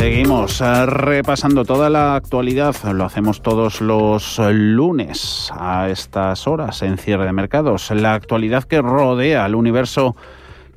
[0.00, 2.74] Seguimos eh, repasando toda la actualidad.
[2.94, 7.90] Lo hacemos todos los lunes a estas horas en cierre de mercados.
[7.90, 10.16] La actualidad que rodea al universo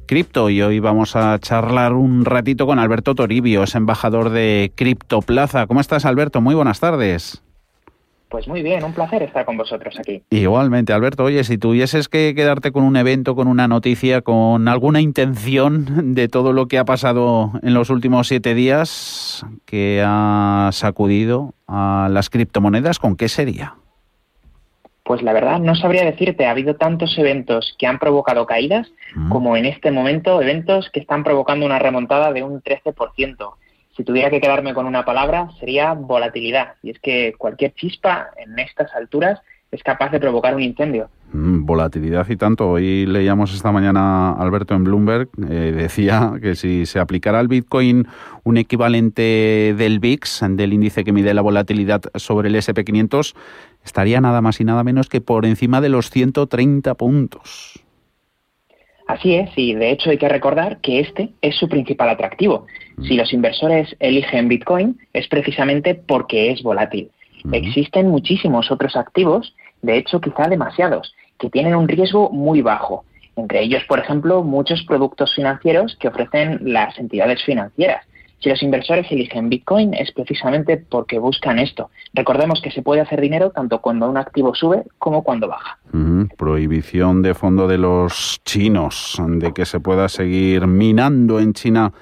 [0.08, 5.68] cripto y hoy vamos a charlar un ratito con Alberto Toribio, es embajador de Criptoplaza.
[5.68, 6.42] ¿Cómo estás, Alberto?
[6.42, 7.42] Muy buenas tardes.
[8.34, 10.24] Pues muy bien, un placer estar con vosotros aquí.
[10.32, 11.26] Igualmente, Alberto.
[11.26, 16.28] Oye, si tuvieses que quedarte con un evento, con una noticia, con alguna intención de
[16.30, 22.32] todo lo que ha pasado en los últimos siete días que ha sacudido a las
[22.32, 23.76] criptomonedas, ¿con qué sería?
[25.04, 29.30] Pues la verdad no sabría decirte, ha habido tantos eventos que han provocado caídas mm.
[29.30, 33.54] como en este momento eventos que están provocando una remontada de un 13%
[33.96, 36.76] si tuviera que quedarme con una palabra, sería volatilidad.
[36.82, 39.40] Y es que cualquier chispa en estas alturas
[39.72, 41.10] es capaz de provocar un incendio.
[41.34, 42.70] Mm, volatilidad y tanto.
[42.70, 48.08] Hoy leíamos esta mañana Alberto en Bloomberg, eh, decía que si se aplicara al Bitcoin
[48.44, 53.36] un equivalente del VIX, del índice que mide la volatilidad sobre el SP500,
[53.84, 57.83] estaría nada más y nada menos que por encima de los 130 puntos.
[59.08, 62.68] Así es, y de hecho hay que recordar que este es su principal atractivo.
[63.08, 67.12] Si los inversores eligen Bitcoin es precisamente porque es volátil.
[67.52, 73.04] Existen muchísimos otros activos, de hecho quizá demasiados, que tienen un riesgo muy bajo.
[73.36, 78.06] Entre ellos, por ejemplo, muchos productos financieros que ofrecen las entidades financieras.
[78.44, 81.90] Si los inversores eligen Bitcoin es precisamente porque buscan esto.
[82.14, 85.80] Recordemos que se puede hacer dinero tanto cuando un activo sube como cuando baja.
[86.38, 91.94] Prohibición de fondo de los chinos, de que se pueda seguir minando en China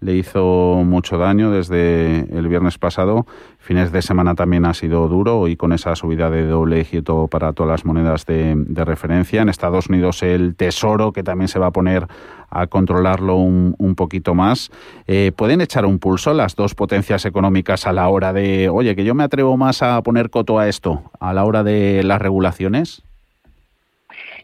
[0.00, 3.26] le hizo mucho daño desde el viernes pasado.
[3.58, 7.52] Fines de semana también ha sido duro y con esa subida de doble dígito para
[7.54, 9.40] todas las monedas de, referencia.
[9.40, 12.06] En Estados Unidos el Tesoro, que también se va a poner
[12.50, 14.70] a controlarlo un, poquito más.
[15.06, 19.04] Eh, ¿Pueden echar un pulso las dos potencias económicas a la hora de, oye, que
[19.04, 23.02] yo me atrevo más a poner coto a esto, a la hora de las regulaciones?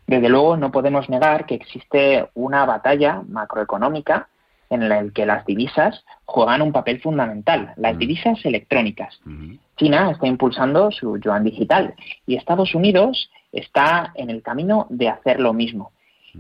[0.07, 4.29] Desde luego no podemos negar que existe una batalla macroeconómica
[4.71, 9.21] en el que las divisas juegan un papel fundamental, las divisas electrónicas.
[9.77, 11.95] China está impulsando su yuan digital
[12.27, 15.93] y Estados Unidos está en el camino de hacer lo mismo.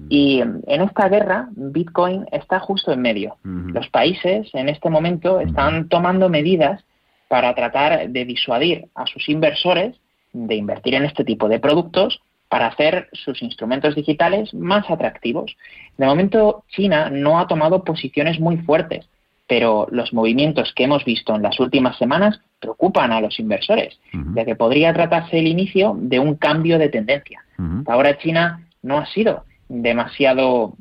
[0.08, 3.36] Y en esta guerra, Bitcoin está justo en medio.
[3.42, 6.84] Los países en este momento están tomando medidas
[7.28, 9.96] para tratar de disuadir a sus inversores
[10.32, 15.56] de invertir en este tipo de productos para hacer sus instrumentos digitales más atractivos.
[15.96, 19.08] De momento, China no ha tomado posiciones muy fuertes,
[19.46, 23.98] pero los movimientos que hemos visto en las últimas semanas preocupan a los inversores,
[24.34, 27.40] ya que podría tratarse el inicio de un cambio de tendencia.
[27.86, 30.74] Ahora China no ha sido demasiado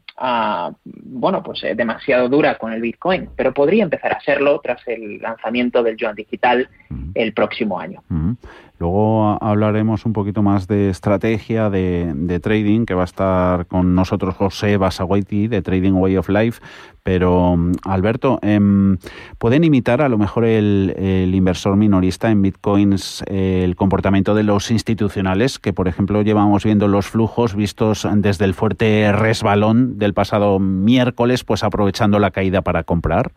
[0.84, 5.20] bueno, pues eh, demasiado dura con el Bitcoin, pero podría empezar a serlo tras el
[5.20, 6.70] lanzamiento del yuan digital
[7.14, 8.04] el próximo año.
[8.80, 14.36] Luego hablaremos un poquito más de estrategia de, trading, que va a estar con nosotros
[14.36, 16.62] José Basaguaiti de Trading Way of Life.
[17.04, 18.98] Pero, Alberto, em,
[19.38, 20.94] ¿pueden imitar a lo mejor el,
[21.34, 25.60] inversor minorista en bitcoins el comportamiento de los institucionales?
[25.60, 31.44] Que, por ejemplo, llevamos viendo los flujos vistos desde el fuerte resbalón del pasado miércoles,
[31.44, 33.34] pues aprovechando la caída para comprar.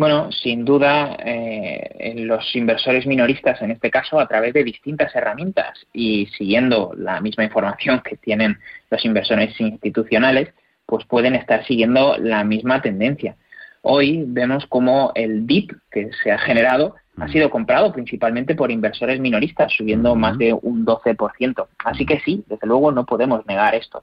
[0.00, 5.86] Bueno, sin duda, eh, los inversores minoristas, en este caso, a través de distintas herramientas
[5.92, 8.56] y siguiendo la misma información que tienen
[8.90, 10.54] los inversores institucionales,
[10.86, 13.36] pues pueden estar siguiendo la misma tendencia.
[13.82, 19.20] Hoy vemos cómo el DIP que se ha generado ha sido comprado principalmente por inversores
[19.20, 21.66] minoristas, subiendo más de un 12%.
[21.84, 24.02] Así que sí, desde luego no podemos negar esto.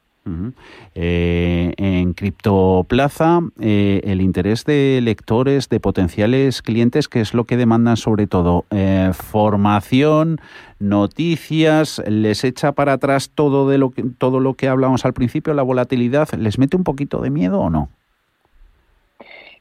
[0.96, 7.58] Eh, en Criptoplaza, eh, el interés de lectores, de potenciales clientes, ¿qué es lo que
[7.58, 8.66] demandan sobre todo?
[8.72, 10.40] Eh, formación,
[10.80, 15.54] noticias, les echa para atrás todo, de lo que, todo lo que hablamos al principio,
[15.54, 17.90] la volatilidad, ¿les mete un poquito de miedo o no?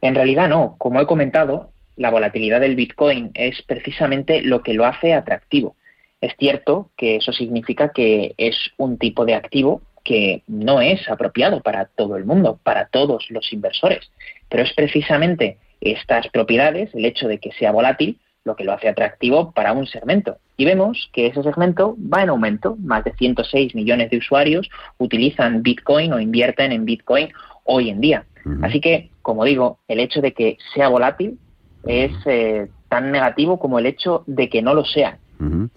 [0.01, 0.77] En realidad no.
[0.79, 5.75] Como he comentado, la volatilidad del Bitcoin es precisamente lo que lo hace atractivo.
[6.21, 11.61] Es cierto que eso significa que es un tipo de activo que no es apropiado
[11.61, 14.09] para todo el mundo, para todos los inversores,
[14.49, 18.89] pero es precisamente estas propiedades, el hecho de que sea volátil, lo que lo hace
[18.89, 20.39] atractivo para un segmento.
[20.57, 22.77] Y vemos que ese segmento va en aumento.
[22.79, 27.29] Más de 106 millones de usuarios utilizan Bitcoin o invierten en Bitcoin
[27.65, 28.25] hoy en día.
[28.63, 31.37] Así que, como digo, el hecho de que sea volátil
[31.85, 35.19] es eh, tan negativo como el hecho de que no lo sea.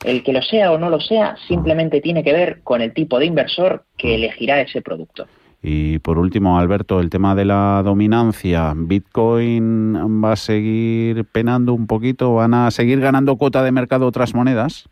[0.04, 3.20] El que lo sea o no lo sea simplemente tiene que ver con el tipo
[3.20, 5.28] de inversor que elegirá ese producto.
[5.62, 8.74] Y por último, Alberto, el tema de la dominancia.
[8.76, 12.36] ¿Bitcoin va a seguir penando un poquito?
[12.36, 14.88] ¿Van a seguir ganando cuota de mercado otras monedas?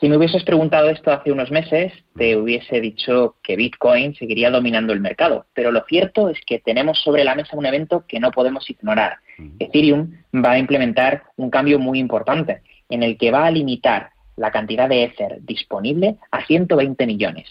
[0.00, 4.92] Si me hubieses preguntado esto hace unos meses, te hubiese dicho que Bitcoin seguiría dominando
[4.92, 5.46] el mercado.
[5.54, 9.18] Pero lo cierto es que tenemos sobre la mesa un evento que no podemos ignorar.
[9.60, 14.50] Ethereum va a implementar un cambio muy importante en el que va a limitar la
[14.50, 17.48] cantidad de Ether disponible a 120 millones.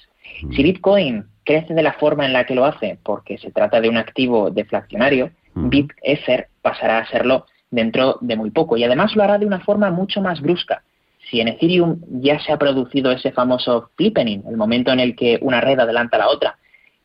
[0.55, 3.89] Si Bitcoin crece de la forma en la que lo hace, porque se trata de
[3.89, 9.37] un activo deflacionario, BitEther pasará a serlo dentro de muy poco y además lo hará
[9.37, 10.83] de una forma mucho más brusca.
[11.29, 15.39] Si en Ethereum ya se ha producido ese famoso flippening, el momento en el que
[15.41, 16.57] una red adelanta a la otra,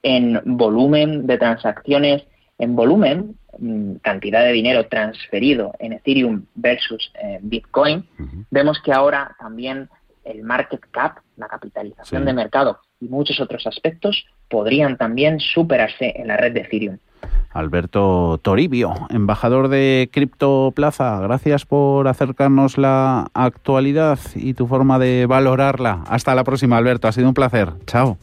[0.03, 2.25] en volumen de transacciones,
[2.59, 3.48] en volumen, mm,
[4.03, 8.05] cantidad de dinero transferido en Ethereum versus eh, Bitcoin,
[8.51, 9.89] vemos que ahora también
[10.25, 16.29] el market cap, la capitalización de mercado y muchos otros aspectos podrían también superarse en
[16.29, 16.99] la red de Ethereum.
[17.51, 26.05] Alberto Toribio, embajador de Criptoplaza, gracias por acercarnos la actualidad y tu forma de valorarla.
[26.07, 27.09] Hasta la próxima, Alberto.
[27.09, 27.73] Ha sido un placer.
[27.87, 28.19] Chao.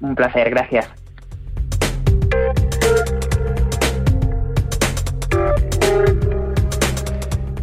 [0.00, 1.03] un placer, gracias.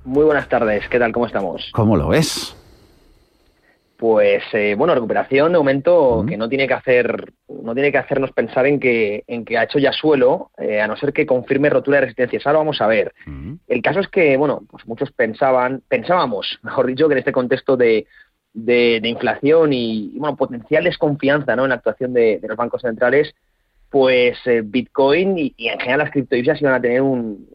[0.05, 1.11] Muy buenas tardes, ¿qué tal?
[1.11, 1.69] ¿Cómo estamos?
[1.73, 2.55] ¿Cómo lo ves?
[4.03, 8.33] Pues eh, bueno, recuperación de momento que no tiene que hacer, no tiene que hacernos
[8.33, 11.71] pensar en que, en que ha hecho ya suelo, eh, a no ser que confirme
[11.71, 12.45] rotura de resistencias.
[12.45, 13.15] Ahora vamos a ver.
[13.69, 17.77] El caso es que, bueno, pues muchos pensaban, pensábamos, mejor dicho, que en este contexto
[17.77, 18.09] de,
[18.53, 21.63] de, inflación y, bueno, potencial desconfianza ¿no?
[21.63, 23.33] en la actuación de, los bancos centrales,
[23.89, 27.47] pues eh, Bitcoin y, en general las criptodivisas iban a tener un,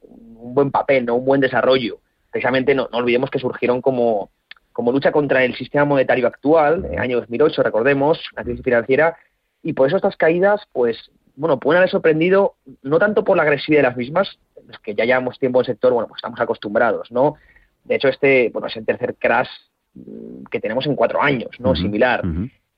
[0.53, 1.15] buen papel, ¿no?
[1.15, 1.99] un buen desarrollo.
[2.31, 4.29] Precisamente no olvidemos que surgieron como
[4.77, 9.17] como lucha contra el sistema monetario actual, en el año 2008, recordemos, la crisis financiera,
[9.63, 13.79] y por eso estas caídas, pues, bueno, pueden haber sorprendido no tanto por la agresividad
[13.79, 14.37] de las mismas,
[14.67, 17.37] los que ya llevamos tiempo en el sector, bueno, pues estamos acostumbrados, ¿no?
[17.85, 19.49] De hecho, este, bueno, es el tercer crash
[19.95, 21.75] mm, que tenemos en cuatro años, ¿no?
[21.75, 22.21] Similar.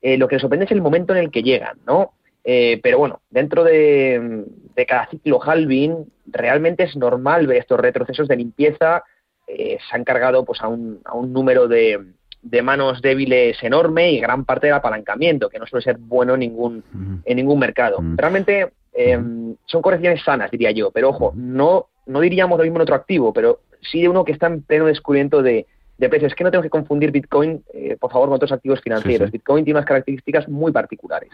[0.01, 2.13] Eh, lo que nos sorprende es el momento en el que llegan, ¿no?
[2.45, 8.29] Eh, pero bueno, dentro de, de, cada ciclo halving, realmente es normal ver estos retrocesos
[8.29, 9.03] de limpieza
[9.49, 11.99] eh, se han cargado pues, a, un, a un número de,
[12.41, 16.41] de, manos débiles enorme y gran parte del apalancamiento, que no suele ser bueno en
[16.41, 16.83] ningún,
[17.25, 17.97] en ningún mercado.
[18.15, 22.83] Realmente em, son correcciones sanas, diría yo, pero ojo, no, no diríamos lo mismo en
[22.83, 25.65] otro activo, pero sí de uno que está en pleno descubrimiento de,
[25.99, 26.31] de precios.
[26.31, 29.31] Es que no tengo que confundir Bitcoin, eh, por favor, con otros activos financieros.
[29.31, 31.29] Bitcoin tiene unas características muy particulares.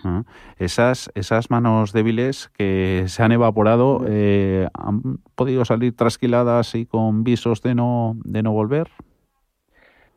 [0.57, 7.23] esas, esas manos débiles que se han evaporado, eh, ¿han podido salir trasquiladas y con
[7.23, 8.89] visos de no, de no volver?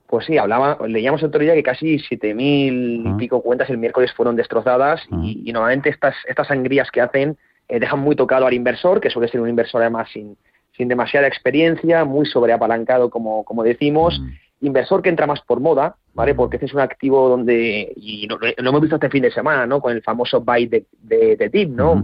[0.06, 4.10] Pues sí, hablaba, leíamos el otro día que casi 7.000 y pico cuentas el miércoles
[4.14, 7.36] fueron destrozadas y, y, normalmente estas, estas sangrías que hacen
[7.68, 10.38] eh, dejan muy tocado al inversor, que suele ser un inversor además sin,
[10.78, 14.22] sin demasiada experiencia, muy sobreapalancado, como, como decimos,
[14.60, 16.34] inversor que entra más por moda, ¿vale?
[16.34, 19.80] Porque este es un activo donde, y lo, hemos visto este fin de semana, ¿no?
[19.80, 22.02] Con el famoso buy de, de, tip, ¿no?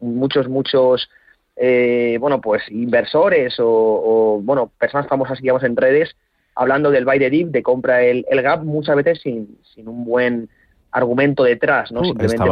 [0.00, 1.08] Muchos, muchos,
[1.56, 6.16] eh, bueno, pues inversores o, bueno, personas famosas, digamos, en redes,
[6.54, 10.04] hablando del buy de dip, de compra el, el gap, muchas veces sin, sin un
[10.04, 10.48] buen
[10.92, 12.04] argumento detrás, ¿no?
[12.04, 12.42] Simplemente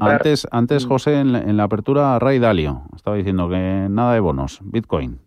[0.00, 0.88] Antes, antes mm.
[0.88, 5.25] José, en la, apertura, Ray Dalio estaba diciendo que nada de bonos, Bitcoin.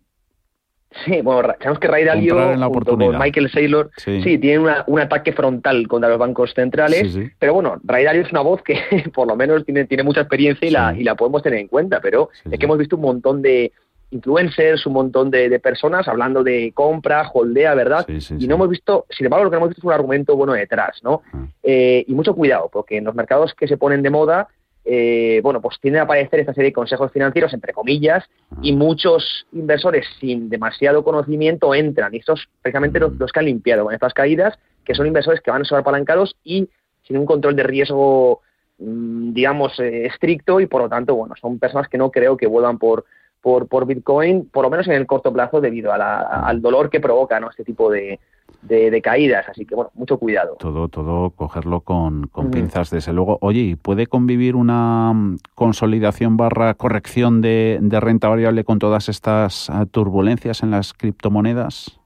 [1.04, 5.86] Sí, bueno, sabemos que Ray Dalio junto con Michael Saylor sí, tienen un ataque frontal
[5.86, 8.76] contra los bancos centrales, pero bueno, Ray Dalio es una voz que
[9.14, 12.00] por lo menos tiene, tiene mucha experiencia y la, y la podemos tener en cuenta,
[12.00, 13.72] pero es que hemos visto un montón de,
[14.10, 18.06] influencers, un montón de, personas hablando de compra, holdea, ¿verdad?
[18.08, 20.52] y no hemos visto, sin embargo, lo que no hemos visto es un argumento bueno
[20.52, 21.22] detrás, ¿no?
[21.32, 21.46] Ah.
[21.62, 24.48] Eh, y mucho cuidado, porque en los mercados que se ponen de moda,
[24.84, 28.56] eh, bueno, pues tienden a aparecer esta serie de consejos financieros, entre comillas, ah.
[28.62, 32.14] y muchos inversores sin demasiado conocimiento entran.
[32.14, 35.50] Y estos precisamente los, los, que han limpiado con estas caídas, que son inversores que
[35.50, 36.68] van sobreapalancados y
[37.06, 38.40] sin un control de riesgo,
[38.78, 42.46] mm, digamos, eh, estricto, y por lo tanto, bueno, son personas que no creo que
[42.46, 43.04] vuelvan por
[43.40, 47.40] por, por Bitcoin, por lo menos en el corto plazo, debido al dolor que provoca
[47.40, 47.48] ¿no?
[47.48, 48.20] este tipo de,
[48.62, 50.56] de, caídas, así que bueno, mucho cuidado.
[50.58, 53.38] Todo, todo cogerlo con, con pinzas, desde luego.
[53.40, 59.08] Oye, ¿y puede convivir una mm, consolidación barra corrección de, de renta variable con todas
[59.08, 62.00] estas ah, turbulencias en las criptomonedas?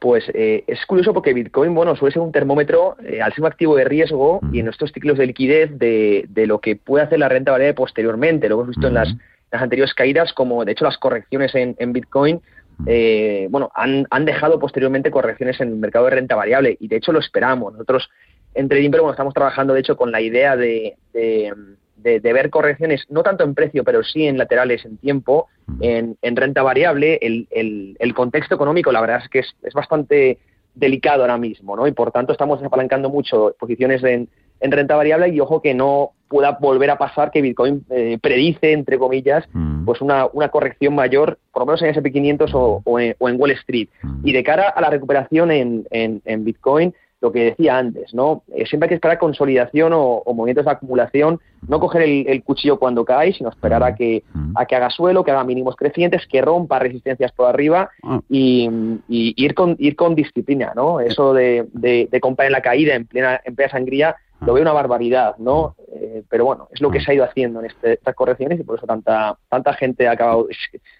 [0.00, 3.48] Pues eh, es curioso porque Bitcoin, bueno, suele ser un termómetro eh, al ser un
[3.48, 7.18] activo de riesgo y en estos ciclos de liquidez de, de, lo que puede hacer
[7.18, 8.48] la renta variable posteriormente.
[8.48, 9.14] Lo hemos visto en las,
[9.52, 12.40] las, anteriores caídas, como de hecho las correcciones en, en Bitcoin
[12.86, 16.96] eh, bueno, han, han, dejado posteriormente correcciones en el mercado de renta variable y de
[16.96, 17.72] hecho lo esperamos.
[17.72, 18.08] Nosotros
[18.54, 23.22] en Trading bueno, estamos trabajando de hecho con la idea de, de, ver correcciones, no
[23.22, 25.48] tanto en precio, pero sí en laterales en tiempo,
[25.80, 27.18] en, en renta variable.
[27.22, 30.38] El, el, el, contexto económico, la verdad es que es, es, bastante
[30.74, 31.86] delicado ahora mismo, ¿no?
[31.86, 34.28] Y por tanto estamos apalancando mucho posiciones en,
[34.60, 38.72] en renta variable y ojo que no pueda volver a pasar que Bitcoin eh, predice,
[38.72, 39.84] entre comillas, mm.
[39.84, 43.88] pues una, una, corrección mayor, por lo menos en SP500 o, o, en, Wall Street.
[44.02, 44.28] Mm.
[44.28, 48.44] Y de cara a la recuperación en, en, en Bitcoin, lo que decía antes, ¿no?
[48.54, 53.04] Eh, siempre hay que esperar consolidación o, movimientos de acumulación, no coger el, cuchillo cuando
[53.04, 54.56] cae, sino esperar a que, mm.
[54.56, 58.20] a que haga suelo, que haga mínimos crecientes, que rompa resistencias por arriba ah.
[58.28, 58.70] y,
[59.08, 61.00] ir, con, ir con disciplina, ¿no?
[61.00, 64.62] Eso de, de, de comprar en la caída en plena, en plena sangría lo veo
[64.62, 65.74] una barbaridad, ¿no?
[65.92, 68.62] Eh, pero bueno, es lo que se ha ido haciendo en este, estas correcciones y
[68.62, 70.46] por eso tanta tanta gente ha acabado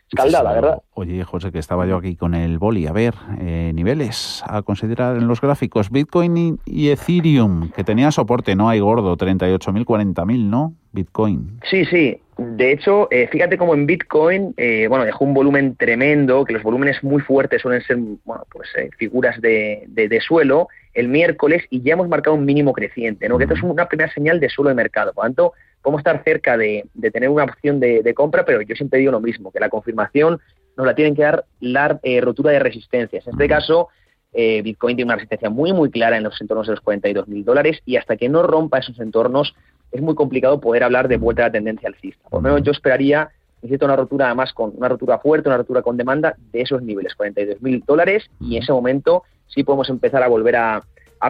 [0.09, 0.83] escaldada, ¿verdad?
[0.95, 2.87] Oye, José, que estaba yo aquí con el boli.
[2.87, 5.91] A ver, eh, niveles a considerar en los gráficos.
[5.91, 10.75] Bitcoin y, Ethereum, que tenía soporte, no hay gordo, 38.000, 40.000, ¿no?
[10.93, 11.61] Bitcoin.
[11.71, 12.21] Sí, sí.
[12.43, 14.55] De hecho, eh, fíjate como en Bitcoin,
[14.89, 19.41] bueno, dejó un volumen tremendo, que los volúmenes muy fuertes suelen ser, bueno, pues figuras
[19.41, 23.39] de, de suelo el miércoles y ya hemos marcado un mínimo creciente, ¿no?
[23.39, 25.13] Que esto es una primera señal de suelo de mercado.
[25.13, 28.99] Por lo tanto, podemos estar cerca de, tener una opción de, compra, pero yo siempre
[28.99, 30.41] digo lo mismo, que la confirmación
[30.77, 33.27] nos la tienen que dar la eh, rotura de resistencias.
[33.27, 33.89] En este caso,
[34.33, 37.45] eh, Bitcoin tiene una resistencia muy, muy clara en los entornos de los 42 mil
[37.45, 39.55] dólares y hasta que no rompa esos entornos
[39.93, 42.29] es muy complicado poder hablar de vuelta a la tendencia alcista.
[42.29, 43.31] Por lo menos yo esperaría
[43.63, 47.15] necesito una rotura además con una rotura fuerte, una rotura con demanda de esos niveles,
[47.15, 50.83] 42 mil dólares, y en ese momento sí podemos empezar a volver a,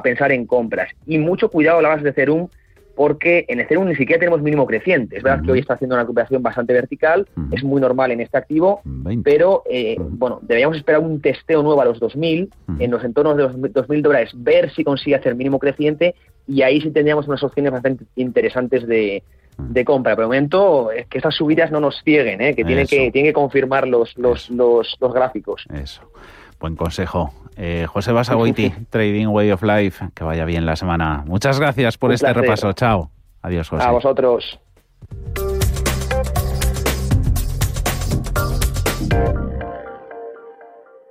[0.04, 0.90] pensar en compras.
[1.06, 2.46] Y mucho cuidado a la base de Ethereum,
[2.94, 5.16] porque en Ethereum ni siquiera tenemos mínimo creciente.
[5.16, 8.38] Es verdad que hoy está haciendo una recuperación bastante vertical, es muy normal en este
[8.38, 8.82] activo,
[9.24, 13.42] pero eh, bueno, deberíamos esperar un testeo nuevo a los 2.000, en los entornos de
[13.44, 16.14] los 2.000 dólares, ver si consigue hacer mínimo creciente,
[16.50, 19.22] y ahí sí tendríamos unas opciones bastante interesantes de,
[19.56, 20.16] de compra.
[20.16, 22.54] Pero momento es que esas subidas no nos cieguen, ¿eh?
[22.54, 25.64] que tiene que tiene que confirmar los, los, los, gráficos.
[25.72, 26.02] Eso.
[26.58, 27.32] Buen consejo.
[27.56, 31.22] Eh, José Basagoiti, Trading Way of Life, que vaya bien la semana.
[31.26, 32.72] Muchas gracias por este repaso.
[32.72, 33.10] Chao.
[33.42, 33.84] Adiós, José.
[33.84, 34.58] A vosotros.